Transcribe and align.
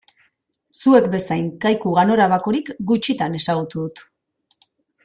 Zuek 0.77 1.09
bezain 1.15 1.51
kaiku 1.67 1.93
ganorabakorik 1.99 2.73
gutxitan 2.93 3.39
ezagutu 3.43 3.87
dut. 3.87 4.05